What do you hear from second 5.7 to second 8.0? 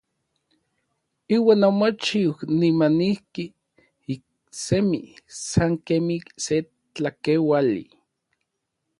kemij se tlakeuali.